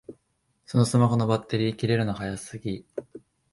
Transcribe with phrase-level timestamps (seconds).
[0.71, 2.87] このスマホのバッテリー切れるの早すぎ